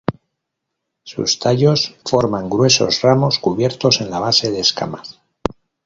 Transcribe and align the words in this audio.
Sus 1.05 1.37
tallos 1.37 1.95
forman 2.03 2.49
gruesos 2.49 3.03
ramos 3.03 3.37
cubiertos 3.37 4.01
en 4.01 4.09
la 4.09 4.17
base 4.19 4.49
de 4.49 4.59
escamas. 4.61 5.21